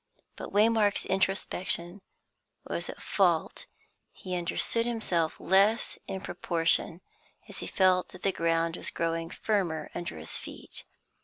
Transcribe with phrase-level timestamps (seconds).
[0.35, 2.01] But Waymark's introspection
[2.63, 3.67] was at fault;
[4.11, 7.01] he understood himself less in proportion
[7.47, 10.85] as he felt that the ground was growing firmer under his feet.